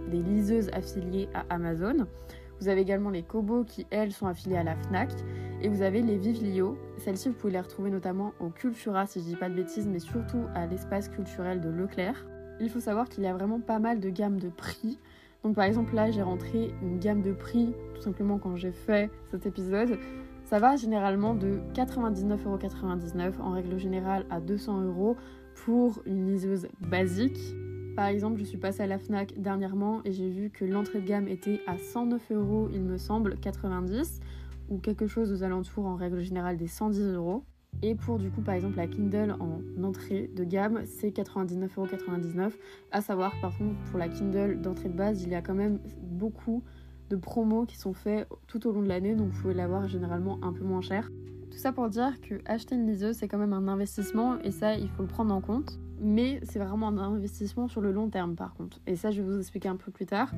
des 0.10 0.22
liseuses 0.22 0.70
affiliées 0.74 1.30
à 1.34 1.46
Amazon. 1.50 2.06
Vous 2.60 2.68
avez 2.68 2.82
également 2.82 3.10
les 3.10 3.24
Kobo 3.24 3.64
qui, 3.64 3.88
elles, 3.90 4.12
sont 4.12 4.28
affiliées 4.28 4.58
à 4.58 4.64
la 4.64 4.76
FNAC. 4.76 5.10
Et 5.64 5.70
vous 5.70 5.84
avez 5.84 6.02
les 6.02 6.18
Vivlio. 6.18 6.76
Celles-ci, 6.98 7.30
vous 7.30 7.36
pouvez 7.36 7.54
les 7.54 7.60
retrouver 7.60 7.92
notamment 7.92 8.34
au 8.40 8.50
Cultura, 8.50 9.06
si 9.06 9.20
je 9.20 9.26
dis 9.26 9.36
pas 9.36 9.48
de 9.48 9.54
bêtises, 9.54 9.88
mais 9.88 10.00
surtout 10.00 10.46
à 10.56 10.66
l'espace 10.66 11.08
culturel 11.08 11.62
de 11.62 11.70
Leclerc. 11.70 12.26
Il 12.60 12.68
faut 12.68 12.80
savoir 12.80 13.08
qu'il 13.08 13.24
y 13.24 13.28
a 13.28 13.34
vraiment 13.34 13.60
pas 13.60 13.78
mal 13.78 14.00
de 14.00 14.10
gammes 14.10 14.40
de 14.40 14.50
prix. 14.50 14.98
Donc 15.44 15.56
par 15.56 15.66
exemple 15.66 15.94
là, 15.94 16.10
j'ai 16.10 16.24
rentré 16.24 16.74
une 16.82 16.98
gamme 16.98 17.22
de 17.22 17.32
prix, 17.32 17.76
tout 17.94 18.02
simplement 18.02 18.40
quand 18.40 18.56
j'ai 18.56 18.72
fait 18.72 19.12
cet 19.30 19.46
épisode. 19.46 20.00
Ça 20.46 20.58
va 20.58 20.78
généralement 20.78 21.36
de 21.36 21.60
99,99€ 21.76 23.40
en 23.40 23.52
règle 23.52 23.78
générale 23.78 24.26
à 24.32 24.42
200€ 24.42 25.16
pour 25.64 26.02
une 26.08 26.26
liseuse 26.26 26.68
basique. 26.80 27.40
Par 27.96 28.08
exemple, 28.08 28.40
je 28.40 28.46
suis 28.46 28.58
passée 28.58 28.82
à 28.82 28.88
la 28.88 28.98
FNAC 28.98 29.40
dernièrement 29.40 30.02
et 30.06 30.12
j'ai 30.12 30.30
vu 30.30 30.50
que 30.50 30.66
l'entrée 30.66 31.02
de 31.02 31.08
gamme 31.08 31.28
était 31.28 31.62
à 31.68 31.78
109 31.78 32.32
euros, 32.32 32.70
il 32.74 32.82
me 32.82 32.98
semble, 32.98 33.38
90 33.38 34.22
ou 34.72 34.80
quelque 34.80 35.06
chose 35.06 35.32
aux 35.32 35.44
alentours 35.44 35.86
en 35.86 35.96
règle 35.96 36.22
générale 36.22 36.58
des 36.58 36.68
110 36.68 37.14
euros. 37.14 37.44
Et 37.84 37.96
pour 37.96 38.18
du 38.18 38.30
coup 38.32 38.42
par 38.42 38.56
exemple 38.56 38.78
la 38.78 38.88
Kindle 38.88 39.36
en 39.40 39.62
entrée 39.84 40.30
de 40.36 40.44
gamme 40.44 40.82
c'est 40.86 41.10
99,99€. 41.10 42.52
À 42.92 43.02
savoir 43.02 43.34
par 43.42 43.58
contre 43.58 43.78
pour 43.90 44.00
la 44.00 44.10
Kindle 44.10 44.60
d'entrée 44.62 44.90
de 44.90 44.98
base 44.98 45.24
il 45.24 45.30
y 45.30 45.36
a 45.36 45.42
quand 45.42 45.54
même 45.54 45.80
beaucoup 46.02 46.64
de 47.10 47.16
promos 47.16 47.66
qui 47.66 47.78
sont 47.78 47.94
faits 47.94 48.28
tout 48.48 48.68
au 48.68 48.72
long 48.72 48.82
de 48.82 48.88
l'année 48.88 49.16
donc 49.16 49.30
vous 49.30 49.42
pouvez 49.42 49.54
l'avoir 49.54 49.88
généralement 49.88 50.40
un 50.42 50.54
peu 50.54 50.64
moins 50.64 50.82
cher. 50.82 51.10
Tout 51.52 51.58
ça 51.58 51.72
pour 51.72 51.90
dire 51.90 52.20
que 52.22 52.36
acheter 52.46 52.76
une 52.76 52.88
liseuse 52.88 53.18
c'est 53.18 53.28
quand 53.28 53.38
même 53.38 53.54
un 53.54 53.68
investissement 53.68 54.40
et 54.40 54.52
ça 54.52 54.76
il 54.76 54.90
faut 54.90 55.04
le 55.04 55.10
prendre 55.10 55.34
en 55.34 55.42
compte 55.42 55.80
mais 56.02 56.40
c'est 56.44 56.60
vraiment 56.60 56.88
un 56.88 56.98
investissement 56.98 57.68
sur 57.68 57.80
le 57.80 57.92
long 57.92 58.10
terme 58.10 58.36
par 58.36 58.56
contre. 58.56 58.80
Et 58.88 58.96
ça, 58.96 59.12
je 59.12 59.22
vais 59.22 59.28
vous 59.28 59.38
expliquer 59.38 59.70
un 59.70 59.76
peu 59.76 59.92
plus 59.92 60.08
tard. 60.08 60.32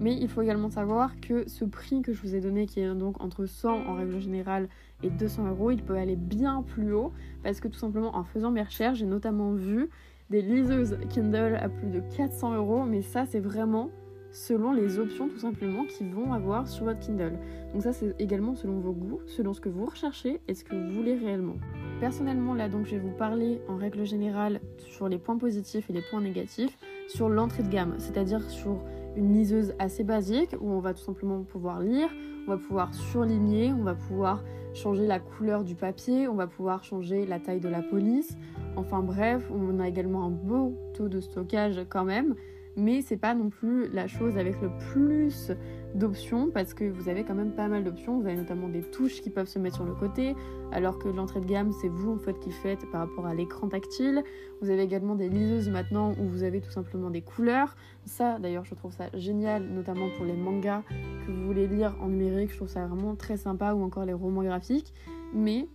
Mais 0.00 0.16
il 0.16 0.28
faut 0.28 0.42
également 0.42 0.70
savoir 0.70 1.20
que 1.20 1.48
ce 1.48 1.64
prix 1.64 2.02
que 2.02 2.12
je 2.12 2.22
vous 2.22 2.36
ai 2.36 2.40
donné, 2.40 2.66
qui 2.66 2.80
est 2.80 2.94
donc 2.94 3.20
entre 3.20 3.46
100 3.46 3.86
en 3.88 3.94
règle 3.94 4.20
générale 4.20 4.68
et 5.02 5.10
200 5.10 5.48
euros, 5.48 5.72
il 5.72 5.82
peut 5.82 5.96
aller 5.96 6.14
bien 6.16 6.62
plus 6.62 6.92
haut 6.92 7.12
parce 7.42 7.60
que 7.60 7.66
tout 7.66 7.78
simplement 7.78 8.16
en 8.16 8.22
faisant 8.22 8.52
mes 8.52 8.62
recherches, 8.62 8.98
j'ai 8.98 9.06
notamment 9.06 9.52
vu 9.52 9.90
des 10.30 10.40
liseuses 10.40 10.96
Kindle 11.08 11.58
à 11.60 11.68
plus 11.68 11.88
de 11.88 12.00
400 12.16 12.54
euros, 12.54 12.84
mais 12.84 13.02
ça, 13.02 13.26
c'est 13.26 13.40
vraiment 13.40 13.90
selon 14.30 14.72
les 14.72 14.98
options 14.98 15.28
tout 15.28 15.38
simplement 15.38 15.84
qu'ils 15.84 16.12
vont 16.12 16.32
avoir 16.32 16.68
sur 16.68 16.84
votre 16.84 17.00
Kindle. 17.00 17.38
Donc 17.72 17.82
ça 17.82 17.92
c'est 17.92 18.14
également 18.18 18.54
selon 18.54 18.80
vos 18.80 18.92
goûts, 18.92 19.20
selon 19.26 19.52
ce 19.52 19.60
que 19.60 19.68
vous 19.68 19.86
recherchez 19.86 20.40
et 20.48 20.54
ce 20.54 20.64
que 20.64 20.74
vous 20.74 20.92
voulez 20.92 21.16
réellement. 21.16 21.56
Personnellement 22.00 22.54
là 22.54 22.68
donc 22.68 22.86
je 22.86 22.92
vais 22.92 23.00
vous 23.00 23.16
parler 23.16 23.60
en 23.68 23.76
règle 23.76 24.04
générale 24.04 24.60
sur 24.78 25.08
les 25.08 25.18
points 25.18 25.38
positifs 25.38 25.90
et 25.90 25.92
les 25.92 26.02
points 26.10 26.20
négatifs 26.20 26.76
sur 27.08 27.28
l'entrée 27.28 27.62
de 27.62 27.68
gamme, 27.68 27.94
c'est-à-dire 27.98 28.42
sur 28.50 28.78
une 29.16 29.32
liseuse 29.32 29.74
assez 29.78 30.04
basique 30.04 30.54
où 30.60 30.70
on 30.70 30.80
va 30.80 30.94
tout 30.94 31.02
simplement 31.02 31.42
pouvoir 31.42 31.80
lire, 31.80 32.08
on 32.46 32.50
va 32.50 32.58
pouvoir 32.58 32.94
surligner, 32.94 33.72
on 33.72 33.82
va 33.82 33.94
pouvoir 33.94 34.42
changer 34.74 35.06
la 35.06 35.18
couleur 35.18 35.64
du 35.64 35.74
papier, 35.74 36.28
on 36.28 36.34
va 36.34 36.46
pouvoir 36.46 36.84
changer 36.84 37.26
la 37.26 37.40
taille 37.40 37.60
de 37.60 37.68
la 37.68 37.82
police. 37.82 38.36
Enfin 38.76 39.00
bref, 39.00 39.50
on 39.50 39.80
a 39.80 39.88
également 39.88 40.24
un 40.24 40.30
beau 40.30 40.74
taux 40.94 41.08
de 41.08 41.20
stockage 41.20 41.80
quand 41.88 42.04
même 42.04 42.34
mais 42.78 43.02
c'est 43.02 43.16
pas 43.16 43.34
non 43.34 43.50
plus 43.50 43.88
la 43.88 44.06
chose 44.06 44.38
avec 44.38 44.60
le 44.62 44.70
plus 44.92 45.52
d'options 45.94 46.50
parce 46.50 46.74
que 46.74 46.84
vous 46.84 47.08
avez 47.08 47.24
quand 47.24 47.34
même 47.34 47.52
pas 47.52 47.66
mal 47.66 47.82
d'options. 47.82 48.20
Vous 48.20 48.26
avez 48.26 48.36
notamment 48.36 48.68
des 48.68 48.82
touches 48.82 49.20
qui 49.20 49.30
peuvent 49.30 49.48
se 49.48 49.58
mettre 49.58 49.76
sur 49.76 49.84
le 49.84 49.94
côté, 49.94 50.34
alors 50.70 50.98
que 50.98 51.08
l'entrée 51.08 51.40
de 51.40 51.46
gamme 51.46 51.72
c'est 51.72 51.88
vous 51.88 52.12
en 52.12 52.18
fait 52.18 52.38
qui 52.38 52.52
faites 52.52 52.88
par 52.90 53.00
rapport 53.00 53.26
à 53.26 53.34
l'écran 53.34 53.68
tactile. 53.68 54.22
Vous 54.62 54.70
avez 54.70 54.82
également 54.82 55.16
des 55.16 55.28
liseuses 55.28 55.68
maintenant 55.68 56.12
où 56.20 56.28
vous 56.28 56.44
avez 56.44 56.60
tout 56.60 56.70
simplement 56.70 57.10
des 57.10 57.22
couleurs. 57.22 57.76
Ça 58.04 58.38
d'ailleurs 58.38 58.64
je 58.64 58.74
trouve 58.74 58.92
ça 58.92 59.06
génial, 59.14 59.64
notamment 59.64 60.08
pour 60.16 60.24
les 60.24 60.36
mangas 60.36 60.82
que 61.26 61.32
vous 61.32 61.46
voulez 61.46 61.66
lire 61.66 61.96
en 62.00 62.08
numérique. 62.08 62.52
Je 62.52 62.56
trouve 62.56 62.68
ça 62.68 62.86
vraiment 62.86 63.16
très 63.16 63.36
sympa 63.36 63.74
ou 63.74 63.82
encore 63.82 64.04
les 64.04 64.14
romans 64.14 64.44
graphiques. 64.44 64.94
Mais 65.34 65.66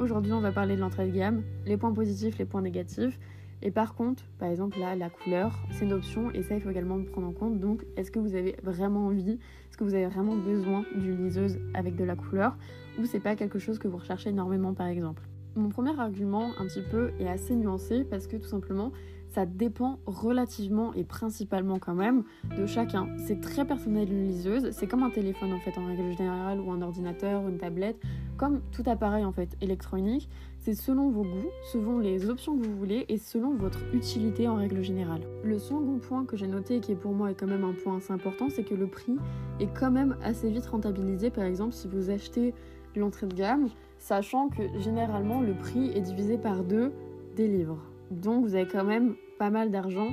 aujourd'hui 0.00 0.32
on 0.32 0.40
va 0.40 0.50
parler 0.50 0.74
de 0.74 0.80
l'entrée 0.80 1.06
de 1.06 1.16
gamme, 1.16 1.42
les 1.66 1.76
points 1.76 1.92
positifs, 1.92 2.36
les 2.38 2.46
points 2.46 2.62
négatifs. 2.62 3.18
Et 3.62 3.70
par 3.70 3.94
contre, 3.94 4.24
par 4.38 4.48
exemple 4.48 4.78
là, 4.78 4.96
la 4.96 5.08
couleur, 5.08 5.56
c'est 5.70 5.84
une 5.84 5.92
option 5.92 6.30
et 6.32 6.42
ça 6.42 6.56
il 6.56 6.60
faut 6.60 6.70
également 6.70 7.00
prendre 7.04 7.28
en 7.28 7.32
compte. 7.32 7.60
Donc 7.60 7.84
est-ce 7.96 8.10
que 8.10 8.18
vous 8.18 8.34
avez 8.34 8.56
vraiment 8.62 9.06
envie, 9.06 9.38
est-ce 9.68 9.76
que 9.76 9.84
vous 9.84 9.94
avez 9.94 10.06
vraiment 10.06 10.36
besoin 10.36 10.84
d'une 10.96 11.24
liseuse 11.24 11.58
avec 11.74 11.94
de 11.94 12.04
la 12.04 12.16
couleur 12.16 12.56
ou 12.98 13.04
c'est 13.04 13.20
pas 13.20 13.36
quelque 13.36 13.58
chose 13.58 13.78
que 13.78 13.86
vous 13.86 13.98
recherchez 13.98 14.30
énormément 14.30 14.74
par 14.74 14.88
exemple? 14.88 15.22
Mon 15.54 15.68
premier 15.68 15.98
argument 15.98 16.50
un 16.58 16.66
petit 16.66 16.82
peu 16.82 17.12
est 17.20 17.28
assez 17.28 17.54
nuancé 17.54 18.04
parce 18.04 18.26
que 18.26 18.36
tout 18.36 18.48
simplement 18.48 18.90
ça 19.32 19.46
dépend 19.46 19.98
relativement 20.04 20.92
et 20.92 21.04
principalement 21.04 21.78
quand 21.78 21.94
même 21.94 22.24
de 22.56 22.66
chacun. 22.66 23.08
C'est 23.16 23.40
très 23.40 23.64
personnel 23.64 24.12
une 24.12 24.26
liseuse, 24.26 24.70
c'est 24.72 24.86
comme 24.86 25.02
un 25.02 25.10
téléphone 25.10 25.54
en 25.54 25.58
fait 25.58 25.78
en 25.78 25.86
règle 25.86 26.14
générale 26.16 26.60
ou 26.60 26.70
un 26.70 26.82
ordinateur 26.82 27.42
ou 27.42 27.48
une 27.48 27.56
tablette, 27.56 27.98
comme 28.36 28.60
tout 28.72 28.82
appareil 28.86 29.24
en 29.24 29.32
fait 29.32 29.56
électronique, 29.62 30.28
c'est 30.58 30.74
selon 30.74 31.10
vos 31.10 31.22
goûts, 31.22 31.50
selon 31.72 31.98
les 31.98 32.28
options 32.28 32.56
que 32.56 32.66
vous 32.66 32.76
voulez 32.76 33.06
et 33.08 33.16
selon 33.16 33.54
votre 33.54 33.80
utilité 33.94 34.48
en 34.48 34.56
règle 34.56 34.82
générale. 34.82 35.22
Le 35.42 35.58
second 35.58 35.98
point 35.98 36.24
que 36.26 36.36
j'ai 36.36 36.46
noté 36.46 36.76
et 36.76 36.80
qui 36.80 36.94
pour 36.94 37.12
moi 37.12 37.30
est 37.30 37.34
quand 37.34 37.46
même 37.46 37.64
un 37.64 37.72
point 37.72 37.96
assez 37.96 38.12
important, 38.12 38.48
c'est 38.50 38.64
que 38.64 38.74
le 38.74 38.86
prix 38.86 39.16
est 39.60 39.72
quand 39.72 39.90
même 39.90 40.16
assez 40.22 40.50
vite 40.50 40.66
rentabilisé 40.66 41.30
par 41.30 41.44
exemple 41.44 41.72
si 41.72 41.88
vous 41.88 42.10
achetez 42.10 42.54
l'entrée 42.96 43.26
de 43.26 43.34
gamme, 43.34 43.68
sachant 43.98 44.48
que 44.50 44.62
généralement 44.78 45.40
le 45.40 45.54
prix 45.54 45.90
est 45.96 46.02
divisé 46.02 46.36
par 46.36 46.62
deux 46.62 46.92
des 47.34 47.48
livres. 47.48 47.91
Donc 48.12 48.44
vous 48.44 48.54
avez 48.54 48.66
quand 48.66 48.84
même 48.84 49.14
pas 49.38 49.50
mal 49.50 49.70
d'argent 49.70 50.08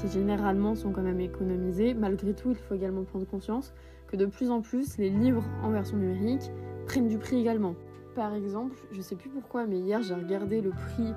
qui 0.00 0.08
généralement 0.08 0.74
sont 0.74 0.92
quand 0.92 1.02
même 1.02 1.20
économisés. 1.20 1.94
Malgré 1.94 2.34
tout, 2.34 2.50
il 2.50 2.56
faut 2.56 2.74
également 2.74 3.04
prendre 3.04 3.26
conscience 3.26 3.72
que 4.06 4.16
de 4.16 4.26
plus 4.26 4.50
en 4.50 4.60
plus, 4.60 4.98
les 4.98 5.10
livres 5.10 5.44
en 5.62 5.70
version 5.70 5.96
numérique 5.96 6.50
prennent 6.86 7.08
du 7.08 7.18
prix 7.18 7.40
également. 7.40 7.74
Par 8.14 8.34
exemple, 8.34 8.76
je 8.92 9.00
sais 9.00 9.16
plus 9.16 9.28
pourquoi, 9.28 9.66
mais 9.66 9.78
hier 9.78 10.02
j'ai 10.02 10.14
regardé 10.14 10.60
le 10.60 10.70
prix 10.70 11.12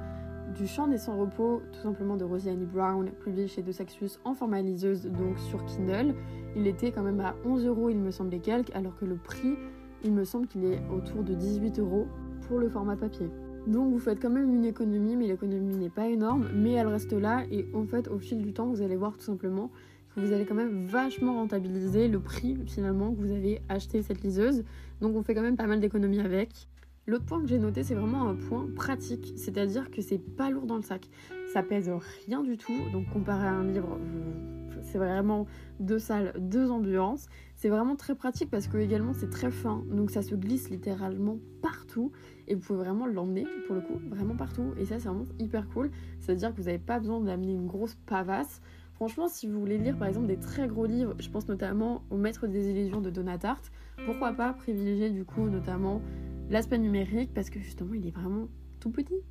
du 0.56 0.66
Chant 0.66 0.88
des 0.88 0.98
Sans 0.98 1.18
Repos, 1.18 1.62
tout 1.72 1.82
simplement 1.82 2.18
de 2.18 2.24
Rosie 2.24 2.50
Brown, 2.56 3.12
publié 3.24 3.48
chez 3.48 3.62
De 3.62 3.72
Saxus 3.72 4.20
en 4.24 4.34
format 4.34 4.62
liseuse, 4.62 5.06
donc 5.06 5.38
sur 5.38 5.64
Kindle. 5.66 6.16
Il 6.56 6.66
était 6.66 6.92
quand 6.92 7.04
même 7.04 7.20
à 7.20 7.36
11 7.46 7.68
euros, 7.68 7.90
il 7.90 8.00
me 8.00 8.10
semblait 8.10 8.40
quelques, 8.40 8.76
alors 8.76 8.96
que 8.96 9.06
le 9.06 9.16
prix, 9.16 9.56
il 10.04 10.14
me 10.14 10.24
semble 10.24 10.48
qu'il 10.48 10.66
est 10.66 10.82
autour 10.90 11.24
de 11.24 11.36
18 11.36 11.80
euros 11.80 12.08
pour 12.48 12.58
le 12.60 12.70
format 12.70 12.96
papier. 12.96 13.30
Donc 13.68 13.92
vous 13.92 14.00
faites 14.00 14.22
quand 14.22 14.30
même 14.30 14.54
une 14.56 14.64
économie, 14.64 15.18
mais 15.18 15.28
l'économie 15.28 15.76
n'est 15.76 15.90
pas 15.90 16.08
énorme, 16.08 16.48
mais 16.56 16.72
elle 16.72 16.88
reste 16.88 17.12
là 17.12 17.44
et 17.52 17.68
en 17.74 17.86
fait 17.86 18.08
au 18.08 18.18
fil 18.18 18.42
du 18.42 18.54
temps 18.54 18.68
vous 18.68 18.82
allez 18.82 18.96
voir 18.96 19.18
tout 19.18 19.26
simplement 19.26 19.70
que 20.16 20.22
vous 20.22 20.32
allez 20.32 20.46
quand 20.46 20.56
même 20.56 20.86
vachement 20.86 21.34
rentabiliser 21.34 22.08
le 22.08 22.22
prix 22.22 22.58
finalement 22.66 23.14
que 23.14 23.20
vous 23.20 23.34
avez 23.34 23.62
acheté 23.68 24.02
cette 24.02 24.24
liseuse. 24.24 24.64
Donc 25.02 25.18
on 25.18 25.22
fait 25.22 25.36
quand 25.36 25.42
même 25.42 25.58
pas 25.58 25.68
mal 25.68 25.82
d'économies 25.82 26.22
avec. 26.22 26.70
L'autre 27.08 27.26
point 27.26 27.42
que 27.42 27.48
j'ai 27.48 27.60
noté 27.60 27.84
c'est 27.84 27.94
vraiment 27.94 28.30
un 28.30 28.36
point 28.36 28.68
pratique, 28.74 29.34
c'est-à-dire 29.36 29.92
que 29.92 30.02
c'est 30.02 30.18
pas 30.18 30.50
lourd 30.50 30.66
dans 30.66 30.78
le 30.78 30.82
sac. 30.82 31.10
Ça 31.52 31.62
pèse 31.62 31.92
rien 32.26 32.44
du 32.44 32.56
tout, 32.58 32.78
donc 32.94 33.10
comparé 33.12 33.48
à 33.48 33.54
un 33.54 33.66
livre, 33.66 34.00
c'est 34.82 34.98
vraiment 34.98 35.46
deux 35.82 36.00
salles, 36.00 36.34
deux 36.40 36.72
ambiances. 36.72 37.28
C'est 37.56 37.70
vraiment 37.70 37.98
très 37.98 38.16
pratique 38.16 38.50
parce 38.50 38.68
que 38.68 38.78
également 38.78 39.12
c'est 39.14 39.30
très 39.30 39.52
fin, 39.52 39.84
donc 39.92 40.10
ça 40.10 40.22
se 40.22 40.36
glisse 40.36 40.70
littéralement 40.70 41.38
partout 41.62 42.14
et 42.48 42.56
vous 42.56 42.62
pouvez 42.62 42.80
vraiment 42.80 43.06
l'emmener 43.06 43.46
pour 43.66 43.76
le 43.76 43.82
coup 43.82 44.00
vraiment 44.10 44.36
partout 44.36 44.74
et 44.78 44.86
ça 44.86 45.00
c'est 45.00 45.08
vraiment 45.08 45.26
hyper 45.40 45.68
cool. 45.70 45.92
C'est-à-dire 46.20 46.52
que 46.52 46.58
vous 46.58 46.68
n'avez 46.68 46.80
pas 46.80 47.00
besoin 47.00 47.20
d'amener 47.20 47.54
une 47.54 47.68
grosse 47.68 47.96
pavasse. 48.06 48.62
Franchement, 48.94 49.28
si 49.28 49.48
vous 49.48 49.60
voulez 49.60 49.78
lire 49.78 49.98
par 49.98 50.08
exemple 50.08 50.28
des 50.28 50.40
très 50.40 50.68
gros 50.68 50.86
livres, 50.86 51.14
je 51.20 51.30
pense 51.30 51.48
notamment 51.48 52.04
au 52.10 52.18
Maître 52.18 52.48
des 52.48 52.72
illusions 52.72 53.02
de 53.02 53.10
Donatart, 53.10 53.62
pourquoi 54.06 54.34
pas 54.34 54.54
privilégier 54.54 55.10
du 55.10 55.24
coup 55.24 55.50
notamment 55.50 56.02
l'aspect 56.50 56.78
numérique 56.78 57.34
parce 57.34 57.50
que 57.50 57.60
justement 57.60 57.94
il 57.94 58.08
est 58.08 58.12
vraiment 58.16 58.48
tout 58.80 58.90
petit 58.90 59.22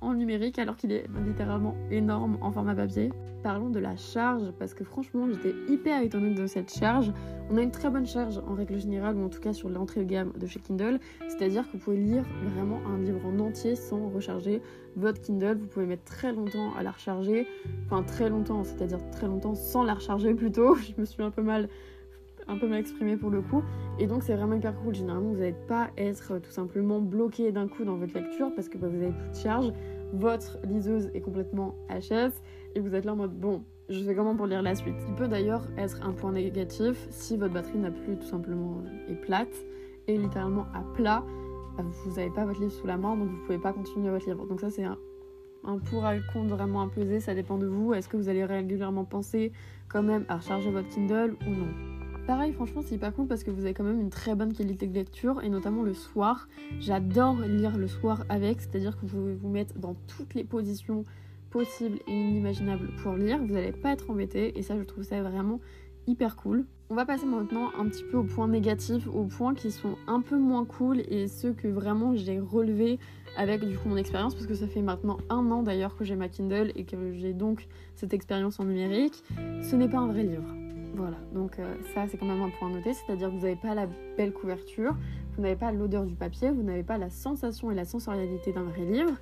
en 0.00 0.14
numérique 0.14 0.58
alors 0.58 0.76
qu'il 0.76 0.92
est 0.92 1.06
littéralement 1.26 1.76
énorme 1.90 2.38
en 2.40 2.50
format 2.50 2.74
papier. 2.74 3.10
Parlons 3.42 3.70
de 3.70 3.78
la 3.78 3.96
charge 3.96 4.50
parce 4.58 4.74
que 4.74 4.84
franchement 4.84 5.28
j'étais 5.28 5.54
hyper 5.68 6.02
étonnée 6.02 6.34
de 6.34 6.46
cette 6.46 6.72
charge. 6.72 7.12
On 7.50 7.56
a 7.56 7.62
une 7.62 7.70
très 7.70 7.88
bonne 7.90 8.06
charge 8.06 8.38
en 8.46 8.54
règle 8.54 8.78
générale 8.78 9.16
ou 9.16 9.24
en 9.24 9.28
tout 9.28 9.40
cas 9.40 9.52
sur 9.52 9.68
l'entrée 9.68 10.04
de 10.04 10.10
gamme 10.10 10.32
de 10.36 10.46
chez 10.46 10.60
Kindle, 10.60 10.98
c'est-à-dire 11.28 11.66
que 11.66 11.72
vous 11.72 11.78
pouvez 11.78 11.96
lire 11.96 12.24
vraiment 12.54 12.80
un 12.86 12.98
livre 12.98 13.24
en 13.24 13.38
entier 13.38 13.76
sans 13.76 14.08
recharger 14.08 14.60
votre 14.96 15.20
Kindle. 15.20 15.58
Vous 15.58 15.66
pouvez 15.66 15.86
mettre 15.86 16.04
très 16.04 16.32
longtemps 16.32 16.72
à 16.76 16.82
la 16.82 16.90
recharger, 16.90 17.46
enfin 17.86 18.02
très 18.02 18.28
longtemps, 18.28 18.64
c'est-à-dire 18.64 18.98
très 19.10 19.26
longtemps 19.26 19.54
sans 19.54 19.84
la 19.84 19.94
recharger 19.94 20.34
plutôt. 20.34 20.74
Je 20.74 20.92
me 20.98 21.04
suis 21.04 21.22
un 21.22 21.30
peu 21.30 21.42
mal 21.42 21.68
un 22.48 22.56
peu 22.56 22.66
mal 22.66 22.80
exprimé 22.80 23.16
pour 23.16 23.30
le 23.30 23.42
coup. 23.42 23.62
Et 23.98 24.06
donc 24.06 24.22
c'est 24.22 24.34
vraiment 24.34 24.54
hyper 24.54 24.74
cool. 24.80 24.94
Généralement, 24.94 25.30
vous 25.30 25.38
n'allez 25.38 25.54
pas 25.66 25.90
être 25.96 26.38
tout 26.38 26.50
simplement 26.50 27.00
bloqué 27.00 27.52
d'un 27.52 27.68
coup 27.68 27.84
dans 27.84 27.96
votre 27.96 28.14
lecture 28.14 28.52
parce 28.54 28.68
que 28.68 28.78
bah, 28.78 28.88
vous 28.88 29.02
avez 29.02 29.12
plus 29.12 29.30
de 29.30 29.36
charge. 29.36 29.72
Votre 30.12 30.58
liseuse 30.66 31.10
est 31.14 31.20
complètement 31.20 31.74
HS 31.90 32.32
et 32.74 32.80
vous 32.80 32.94
êtes 32.94 33.04
là 33.04 33.12
en 33.12 33.16
mode 33.16 33.38
bon, 33.38 33.62
je 33.90 34.02
fais 34.02 34.14
comment 34.14 34.34
pour 34.34 34.46
lire 34.46 34.62
la 34.62 34.74
suite? 34.74 34.96
Il 35.06 35.14
peut 35.14 35.28
d'ailleurs 35.28 35.68
être 35.76 36.00
un 36.06 36.12
point 36.12 36.32
négatif 36.32 37.06
si 37.10 37.36
votre 37.36 37.52
batterie 37.52 37.78
n'a 37.78 37.90
plus 37.90 38.16
tout 38.16 38.26
simplement 38.26 38.82
est 39.08 39.14
plate 39.14 39.66
et 40.06 40.16
littéralement 40.16 40.66
à 40.74 40.80
plat. 40.94 41.22
Bah, 41.76 41.84
vous 41.84 42.16
n'avez 42.16 42.30
pas 42.30 42.46
votre 42.46 42.60
livre 42.60 42.72
sous 42.72 42.86
la 42.86 42.96
main 42.96 43.16
donc 43.16 43.28
vous 43.28 43.44
pouvez 43.44 43.58
pas 43.58 43.72
continuer 43.72 44.10
votre 44.10 44.26
livre. 44.26 44.46
Donc 44.46 44.60
ça 44.60 44.70
c'est 44.70 44.84
un, 44.84 44.96
pour 45.90 46.06
à 46.06 46.14
compte 46.32 46.48
vraiment 46.48 46.82
à 46.82 46.88
peser, 46.88 47.20
ça 47.20 47.34
dépend 47.34 47.58
de 47.58 47.66
vous. 47.66 47.92
Est-ce 47.92 48.08
que 48.08 48.16
vous 48.16 48.30
allez 48.30 48.44
régulièrement 48.44 49.04
penser 49.04 49.52
quand 49.88 50.02
même 50.02 50.24
à 50.28 50.36
recharger 50.36 50.70
votre 50.70 50.88
Kindle 50.88 51.36
ou 51.46 51.50
non? 51.50 51.97
Pareil, 52.28 52.52
franchement, 52.52 52.82
c'est 52.84 52.98
pas 52.98 53.10
cool 53.10 53.26
parce 53.26 53.42
que 53.42 53.50
vous 53.50 53.64
avez 53.64 53.72
quand 53.72 53.84
même 53.84 54.02
une 54.02 54.10
très 54.10 54.34
bonne 54.34 54.52
qualité 54.52 54.86
de 54.86 54.92
lecture 54.92 55.42
et 55.42 55.48
notamment 55.48 55.82
le 55.82 55.94
soir. 55.94 56.46
J'adore 56.78 57.36
lire 57.40 57.78
le 57.78 57.86
soir 57.86 58.22
avec, 58.28 58.60
c'est-à-dire 58.60 58.98
que 58.98 59.06
vous 59.06 59.16
pouvez 59.16 59.34
vous 59.34 59.48
mettre 59.48 59.78
dans 59.78 59.94
toutes 60.06 60.34
les 60.34 60.44
positions 60.44 61.06
possibles 61.48 62.00
et 62.06 62.12
inimaginables 62.12 62.90
pour 63.02 63.14
lire. 63.14 63.38
Vous 63.38 63.54
n'allez 63.54 63.72
pas 63.72 63.92
être 63.92 64.10
embêté 64.10 64.58
et 64.58 64.62
ça, 64.62 64.76
je 64.76 64.82
trouve 64.82 65.04
ça 65.04 65.22
vraiment 65.22 65.58
hyper 66.06 66.36
cool. 66.36 66.66
On 66.90 66.94
va 66.94 67.06
passer 67.06 67.24
maintenant 67.24 67.70
un 67.78 67.86
petit 67.86 68.04
peu 68.04 68.18
aux 68.18 68.24
points 68.24 68.48
négatifs, 68.48 69.08
aux 69.08 69.24
points 69.24 69.54
qui 69.54 69.70
sont 69.70 69.96
un 70.06 70.20
peu 70.20 70.36
moins 70.36 70.66
cool 70.66 71.00
et 71.08 71.28
ceux 71.28 71.54
que 71.54 71.66
vraiment 71.66 72.14
j'ai 72.14 72.40
relevés 72.40 72.98
avec 73.38 73.66
du 73.66 73.78
coup 73.78 73.88
mon 73.88 73.96
expérience 73.96 74.34
parce 74.34 74.46
que 74.46 74.54
ça 74.54 74.68
fait 74.68 74.82
maintenant 74.82 75.16
un 75.30 75.50
an 75.50 75.62
d'ailleurs 75.62 75.96
que 75.96 76.04
j'ai 76.04 76.16
ma 76.16 76.28
Kindle 76.28 76.72
et 76.76 76.84
que 76.84 77.14
j'ai 77.14 77.32
donc 77.32 77.68
cette 77.94 78.12
expérience 78.12 78.60
en 78.60 78.64
numérique. 78.64 79.24
Ce 79.62 79.76
n'est 79.76 79.88
pas 79.88 79.98
un 79.98 80.08
vrai 80.08 80.24
livre. 80.24 80.67
Voilà, 80.94 81.16
donc 81.32 81.58
euh, 81.58 81.74
ça 81.94 82.06
c'est 82.08 82.16
quand 82.16 82.26
même 82.26 82.42
un 82.42 82.50
point 82.50 82.68
à 82.68 82.72
noter, 82.72 82.92
c'est-à-dire 82.92 83.28
que 83.28 83.34
vous 83.34 83.42
n'avez 83.42 83.56
pas 83.56 83.74
la 83.74 83.86
belle 84.16 84.32
couverture, 84.32 84.96
vous 85.36 85.42
n'avez 85.42 85.54
pas 85.54 85.70
l'odeur 85.70 86.04
du 86.04 86.14
papier, 86.14 86.50
vous 86.50 86.62
n'avez 86.62 86.82
pas 86.82 86.98
la 86.98 87.10
sensation 87.10 87.70
et 87.70 87.74
la 87.74 87.84
sensorialité 87.84 88.52
d'un 88.52 88.64
vrai 88.64 88.84
livre. 88.84 89.12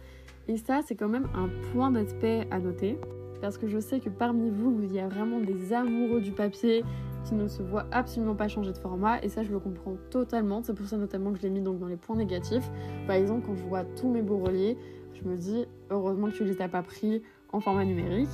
Et 0.49 0.57
ça 0.57 0.81
c'est 0.87 0.95
quand 0.95 1.09
même 1.09 1.29
un 1.35 1.49
point 1.73 1.91
d'aspect 1.91 2.47
à 2.51 2.61
noter, 2.61 2.99
parce 3.43 3.59
que 3.59 3.67
je 3.69 3.79
sais 3.79 4.01
que 4.01 4.09
parmi 4.09 4.49
vous, 4.49 4.81
il 4.83 4.93
y 4.93 5.01
a 5.01 5.09
vraiment 5.09 5.41
des 5.41 5.73
amoureux 5.73 6.21
du 6.21 6.31
papier 6.31 6.83
qui 7.25 7.35
ne 7.35 7.49
se 7.49 7.63
voient 7.63 7.87
absolument 7.91 8.37
pas 8.37 8.49
changer 8.49 8.73
de 8.73 8.79
format, 8.79 9.21
et 9.23 9.29
ça 9.29 9.43
je 9.43 9.51
le 9.51 9.59
comprends 9.59 9.97
totalement, 10.11 10.63
c'est 10.63 10.75
pour 10.75 10.87
ça 10.87 10.97
notamment 10.97 11.33
que 11.33 11.39
je 11.39 11.43
l'ai 11.43 11.51
mis 11.51 11.61
donc 11.61 11.79
dans 11.79 11.89
les 11.89 11.97
points 11.97 12.17
négatifs. 12.17 12.71
Par 13.07 13.17
exemple 13.17 13.45
quand 13.47 13.57
je 13.57 13.65
vois 13.65 13.85
tous 13.85 14.09
mes 14.09 14.23
beaux 14.23 14.39
reliés, 14.39 14.79
je 15.13 15.29
me 15.29 15.37
dis 15.37 15.67
heureusement 15.91 16.29
que 16.29 16.37
tu 16.37 16.45
les 16.45 16.63
as 16.63 16.69
pas 16.69 16.83
pris 16.83 17.23
en 17.53 17.61
format 17.61 17.85
numérique. 17.85 18.29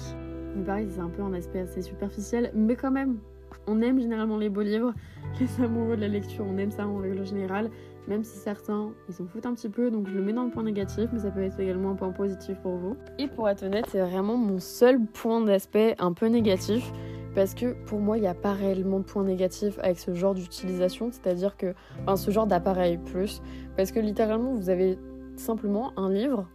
Mais 0.57 0.65
pareil, 0.65 0.89
c'est 0.91 1.01
un 1.01 1.09
peu 1.09 1.23
un 1.23 1.33
aspect 1.33 1.61
assez 1.61 1.83
superficiel, 1.83 2.51
mais 2.55 2.77
quand 2.77 2.91
même, 2.91 3.19
on 3.67 3.81
aime 3.81 4.01
généralement 4.01 4.39
les 4.39 4.49
beaux 4.49 4.63
livres, 4.63 4.93
les 5.41 5.65
amoureux 5.65 5.97
de 5.97 6.03
la 6.03 6.09
lecture, 6.09 6.45
on 6.49 6.59
aime 6.59 6.71
ça 6.71 6.87
en 6.87 6.99
règle 6.99 7.25
générale, 7.25 7.71
même 8.09 8.25
si 8.25 8.39
certains 8.39 8.93
ils 9.09 9.15
s'en 9.15 9.27
foutent 9.27 9.47
un 9.47 9.55
petit 9.55 9.69
peu, 9.69 9.91
donc 9.91 10.09
je 10.09 10.15
le 10.15 10.23
mets 10.23 10.33
dans 10.33 10.45
le 10.45 10.51
point 10.51 10.65
négatif, 10.65 11.09
mais 11.13 11.21
ça 11.21 11.31
peut 11.31 11.43
être 11.43 11.61
également 11.61 11.91
un 11.91 11.95
point 11.95 12.11
positif 12.11 12.57
pour 12.63 12.77
vous. 12.77 12.97
Et 13.19 13.29
pour 13.29 13.49
être 13.49 13.63
honnête, 13.63 13.87
c'est 13.89 14.01
vraiment 14.01 14.37
mon 14.37 14.59
seul 14.59 15.01
point 15.01 15.41
d'aspect 15.41 15.95
un 15.99 16.13
peu 16.13 16.27
négatif, 16.27 16.93
parce 17.35 17.55
que 17.55 17.75
pour 17.87 18.01
moi, 18.01 18.19
il 18.19 18.23
n'y 18.23 18.27
a 18.27 18.35
pas 18.35 18.53
réellement 18.53 18.99
de 18.99 19.05
point 19.05 19.25
négatif 19.25 19.79
avec 19.83 19.99
ce 19.99 20.13
genre 20.13 20.35
d'utilisation, 20.35 21.11
c'est-à-dire 21.13 21.57
que, 21.57 21.75
enfin, 22.03 22.17
ce 22.17 22.31
genre 22.31 22.47
d'appareil 22.47 22.99
plus, 22.99 23.41
parce 23.77 23.93
que 23.93 24.01
littéralement, 24.01 24.55
vous 24.55 24.69
avez 24.69 24.99
simplement 25.37 25.93
un 25.97 26.11
livre 26.11 26.47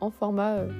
en 0.00 0.10
format, 0.10 0.56
euh, 0.56 0.70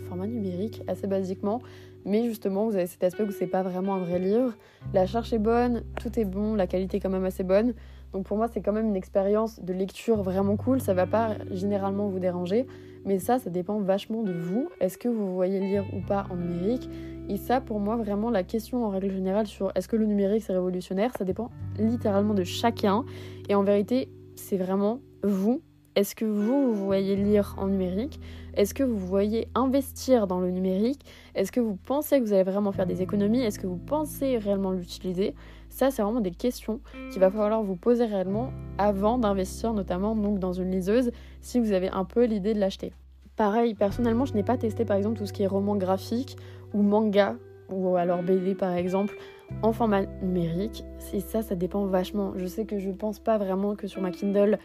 en 0.00 0.08
format 0.08 0.26
numérique, 0.26 0.82
assez 0.86 1.06
basiquement, 1.06 1.60
mais 2.04 2.24
justement, 2.24 2.66
vous 2.66 2.74
avez 2.74 2.86
cet 2.86 3.04
aspect 3.04 3.22
où 3.22 3.30
c'est 3.30 3.46
pas 3.46 3.62
vraiment 3.62 3.94
un 3.94 4.00
vrai 4.00 4.18
livre. 4.18 4.54
La 4.92 5.06
charge 5.06 5.32
est 5.32 5.38
bonne, 5.38 5.82
tout 6.00 6.18
est 6.18 6.24
bon, 6.24 6.54
la 6.54 6.66
qualité 6.66 6.96
est 6.96 7.00
quand 7.00 7.10
même 7.10 7.24
assez 7.24 7.44
bonne. 7.44 7.74
Donc 8.12 8.26
pour 8.26 8.36
moi, 8.36 8.48
c'est 8.48 8.60
quand 8.60 8.72
même 8.72 8.88
une 8.88 8.96
expérience 8.96 9.60
de 9.60 9.72
lecture 9.72 10.22
vraiment 10.22 10.56
cool. 10.56 10.80
Ça 10.80 10.94
va 10.94 11.06
pas 11.06 11.36
généralement 11.50 12.08
vous 12.08 12.18
déranger, 12.18 12.66
mais 13.04 13.18
ça, 13.18 13.38
ça 13.38 13.50
dépend 13.50 13.80
vachement 13.80 14.22
de 14.22 14.32
vous. 14.32 14.68
Est-ce 14.80 14.98
que 14.98 15.08
vous 15.08 15.34
voyez 15.34 15.60
lire 15.60 15.84
ou 15.94 16.00
pas 16.00 16.26
en 16.30 16.36
numérique? 16.36 16.88
Et 17.28 17.36
ça, 17.36 17.60
pour 17.60 17.80
moi, 17.80 17.96
vraiment, 17.96 18.30
la 18.30 18.42
question 18.42 18.84
en 18.84 18.88
règle 18.88 19.10
générale 19.10 19.46
sur 19.46 19.72
est-ce 19.74 19.88
que 19.88 19.96
le 19.96 20.06
numérique 20.06 20.42
c'est 20.42 20.52
révolutionnaire, 20.52 21.12
ça 21.16 21.24
dépend 21.24 21.50
littéralement 21.78 22.34
de 22.34 22.44
chacun. 22.44 23.04
Et 23.48 23.54
en 23.54 23.62
vérité, 23.62 24.08
c'est 24.34 24.56
vraiment 24.56 25.00
vous. 25.22 25.62
Est-ce 25.94 26.14
que 26.14 26.24
vous, 26.24 26.72
vous 26.72 26.86
voyez 26.86 27.16
lire 27.16 27.54
en 27.58 27.66
numérique? 27.66 28.18
Est-ce 28.54 28.72
que 28.72 28.82
vous 28.82 28.96
voyez 28.96 29.48
investir 29.54 30.26
dans 30.26 30.40
le 30.40 30.50
numérique? 30.50 31.04
Est-ce 31.34 31.52
que 31.52 31.60
vous 31.60 31.76
pensez 31.76 32.18
que 32.18 32.24
vous 32.24 32.32
allez 32.32 32.44
vraiment 32.44 32.72
faire 32.72 32.86
des 32.86 33.02
économies? 33.02 33.42
Est-ce 33.42 33.58
que 33.58 33.66
vous 33.66 33.76
pensez 33.76 34.38
réellement 34.38 34.70
l'utiliser? 34.70 35.34
Ça, 35.68 35.90
c'est 35.90 36.00
vraiment 36.00 36.22
des 36.22 36.30
questions 36.30 36.80
qu'il 37.10 37.20
va 37.20 37.30
falloir 37.30 37.62
vous 37.62 37.76
poser 37.76 38.06
réellement 38.06 38.52
avant 38.78 39.18
d'investir, 39.18 39.74
notamment 39.74 40.16
donc 40.16 40.38
dans 40.38 40.54
une 40.54 40.70
liseuse, 40.70 41.12
si 41.42 41.60
vous 41.60 41.72
avez 41.72 41.90
un 41.90 42.06
peu 42.06 42.24
l'idée 42.24 42.54
de 42.54 42.60
l'acheter. 42.60 42.94
Pareil, 43.36 43.74
personnellement, 43.74 44.24
je 44.24 44.32
n'ai 44.32 44.42
pas 44.42 44.56
testé 44.56 44.86
par 44.86 44.96
exemple 44.96 45.18
tout 45.18 45.26
ce 45.26 45.32
qui 45.34 45.42
est 45.42 45.46
roman 45.46 45.76
graphique 45.76 46.36
ou 46.72 46.80
manga 46.80 47.36
ou 47.70 47.96
alors 47.96 48.22
BD 48.22 48.54
par 48.54 48.72
exemple 48.72 49.14
en 49.62 49.72
format 49.72 50.02
numérique. 50.22 50.84
Et 51.12 51.20
ça, 51.20 51.42
ça 51.42 51.54
dépend 51.54 51.86
vachement. 51.86 52.32
Je 52.36 52.46
sais 52.46 52.64
que 52.64 52.78
je 52.78 52.90
pense 52.90 53.18
pas 53.18 53.38
vraiment 53.38 53.74
que 53.74 53.86
sur 53.86 54.00
ma 54.00 54.10
Kindle, 54.10 54.58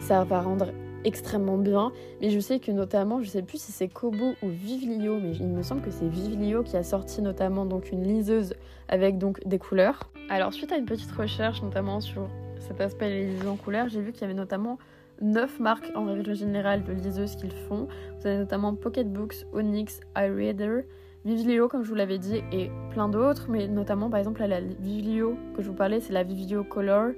ça 0.00 0.24
va 0.24 0.40
rendre 0.40 0.66
extrêmement 1.04 1.58
bien. 1.58 1.92
Mais 2.20 2.30
je 2.30 2.40
sais 2.40 2.58
que 2.58 2.72
notamment, 2.72 3.22
je 3.22 3.28
sais 3.28 3.42
plus 3.42 3.58
si 3.58 3.72
c'est 3.72 3.88
Kobo 3.88 4.34
ou 4.42 4.48
Vivlio, 4.48 5.18
mais 5.20 5.32
il 5.36 5.48
me 5.48 5.62
semble 5.62 5.82
que 5.82 5.90
c'est 5.90 6.08
Vivlio 6.08 6.62
qui 6.62 6.76
a 6.76 6.82
sorti 6.82 7.22
notamment 7.22 7.64
donc 7.64 7.92
une 7.92 8.02
liseuse 8.02 8.54
avec 8.88 9.18
donc 9.18 9.46
des 9.46 9.58
couleurs. 9.58 10.10
Alors 10.28 10.52
suite 10.52 10.72
à 10.72 10.76
une 10.76 10.86
petite 10.86 11.12
recherche 11.12 11.62
notamment 11.62 12.00
sur 12.00 12.28
cet 12.58 12.80
aspect 12.80 13.08
des 13.08 13.26
liseuses 13.26 13.48
en 13.48 13.56
couleurs, 13.56 13.88
j'ai 13.88 14.00
vu 14.00 14.12
qu'il 14.12 14.22
y 14.22 14.24
avait 14.24 14.34
notamment 14.34 14.78
9 15.20 15.60
marques 15.60 15.90
en 15.94 16.06
règle 16.06 16.34
générale 16.34 16.82
de 16.82 16.92
liseuses 16.92 17.36
qu'ils 17.36 17.52
font. 17.52 17.88
Vous 18.18 18.26
avez 18.26 18.38
notamment 18.38 18.74
Pocketbooks, 18.74 19.46
Onyx, 19.52 20.00
iReader, 20.16 20.86
Vivlio 21.24 21.68
comme 21.68 21.82
je 21.82 21.88
vous 21.88 21.94
l'avais 21.94 22.18
dit 22.18 22.42
et 22.52 22.70
plein 22.90 23.08
d'autres, 23.08 23.46
mais 23.48 23.66
notamment 23.68 24.10
par 24.10 24.18
exemple 24.18 24.44
la 24.44 24.60
Vivlio 24.60 25.36
que 25.56 25.62
je 25.62 25.68
vous 25.68 25.74
parlais, 25.74 26.00
c'est 26.00 26.12
la 26.12 26.22
Vivlio 26.22 26.64
Color 26.64 27.12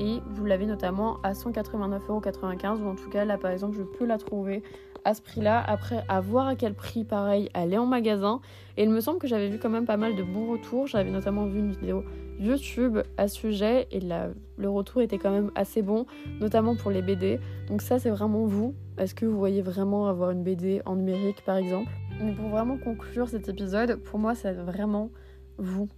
et 0.00 0.18
vous 0.26 0.44
l'avez 0.44 0.66
notamment 0.66 1.18
à 1.22 1.32
189,95€ 1.32 2.82
ou 2.82 2.88
en 2.88 2.94
tout 2.94 3.10
cas 3.10 3.24
là 3.24 3.38
par 3.38 3.50
exemple 3.50 3.76
je 3.76 3.82
peux 3.82 4.06
la 4.06 4.18
trouver 4.18 4.62
à 5.04 5.14
ce 5.14 5.22
prix-là. 5.22 5.62
Après, 5.66 6.04
à 6.08 6.20
voir 6.20 6.46
à 6.46 6.56
quel 6.56 6.74
prix, 6.74 7.04
pareil, 7.04 7.48
elle 7.54 7.72
est 7.72 7.78
en 7.78 7.86
magasin. 7.86 8.40
Et 8.76 8.84
il 8.84 8.90
me 8.90 9.00
semble 9.00 9.18
que 9.18 9.26
j'avais 9.26 9.48
vu 9.48 9.58
quand 9.58 9.68
même 9.68 9.86
pas 9.86 9.96
mal 9.96 10.16
de 10.16 10.22
bons 10.22 10.50
retours. 10.50 10.86
J'avais 10.86 11.10
notamment 11.10 11.46
vu 11.46 11.58
une 11.58 11.72
vidéo 11.72 12.04
YouTube 12.38 12.98
à 13.16 13.28
ce 13.28 13.36
sujet 13.36 13.88
et 13.90 14.00
le 14.00 14.68
retour 14.68 15.02
était 15.02 15.18
quand 15.18 15.30
même 15.30 15.50
assez 15.54 15.82
bon, 15.82 16.06
notamment 16.40 16.76
pour 16.76 16.90
les 16.90 17.02
BD. 17.02 17.40
Donc 17.68 17.82
ça, 17.82 17.98
c'est 17.98 18.10
vraiment 18.10 18.46
vous. 18.46 18.74
Est-ce 18.98 19.14
que 19.14 19.26
vous 19.26 19.38
voyez 19.38 19.62
vraiment 19.62 20.06
avoir 20.08 20.30
une 20.30 20.42
BD 20.42 20.82
en 20.84 20.96
numérique, 20.96 21.42
par 21.44 21.56
exemple? 21.56 21.90
Mais 22.22 22.32
pour 22.32 22.48
vraiment 22.48 22.78
conclure 22.78 23.28
cet 23.28 23.48
épisode, 23.48 23.96
pour 23.96 24.18
moi, 24.18 24.34
c'est 24.34 24.52
vraiment 24.52 25.10
vous 25.58 25.88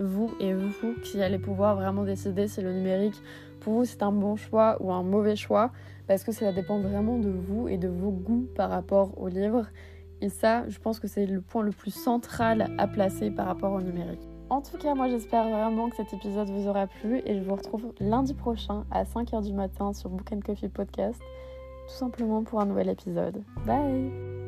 vous 0.00 0.32
et 0.40 0.54
vous 0.54 0.94
qui 1.02 1.22
allez 1.22 1.38
pouvoir 1.38 1.76
vraiment 1.76 2.04
décider 2.04 2.46
si 2.46 2.60
le 2.60 2.72
numérique 2.72 3.20
pour 3.60 3.72
vous 3.74 3.84
c'est 3.84 4.02
un 4.02 4.12
bon 4.12 4.36
choix 4.36 4.76
ou 4.80 4.92
un 4.92 5.02
mauvais 5.02 5.36
choix 5.36 5.72
parce 6.06 6.24
que 6.24 6.32
ça 6.32 6.52
dépend 6.52 6.78
vraiment 6.78 7.18
de 7.18 7.30
vous 7.30 7.68
et 7.68 7.78
de 7.78 7.88
vos 7.88 8.10
goûts 8.10 8.46
par 8.54 8.70
rapport 8.70 9.18
au 9.18 9.28
livre 9.28 9.66
et 10.20 10.28
ça 10.28 10.68
je 10.68 10.78
pense 10.78 11.00
que 11.00 11.08
c'est 11.08 11.26
le 11.26 11.40
point 11.40 11.62
le 11.62 11.72
plus 11.72 11.90
central 11.90 12.72
à 12.78 12.86
placer 12.86 13.30
par 13.30 13.46
rapport 13.46 13.72
au 13.72 13.80
numérique. 13.80 14.22
En 14.50 14.62
tout 14.62 14.78
cas, 14.78 14.94
moi 14.94 15.08
j'espère 15.08 15.46
vraiment 15.48 15.90
que 15.90 15.96
cet 15.96 16.12
épisode 16.14 16.48
vous 16.48 16.68
aura 16.68 16.86
plu 16.86 17.20
et 17.26 17.36
je 17.36 17.42
vous 17.42 17.54
retrouve 17.54 17.92
lundi 18.00 18.32
prochain 18.32 18.84
à 18.90 19.04
5h 19.04 19.44
du 19.44 19.52
matin 19.52 19.92
sur 19.92 20.08
Book 20.08 20.32
and 20.32 20.40
Coffee 20.40 20.68
Podcast, 20.68 21.20
tout 21.86 21.94
simplement 21.94 22.42
pour 22.44 22.60
un 22.60 22.66
nouvel 22.66 22.88
épisode. 22.88 23.42
Bye 23.66 24.47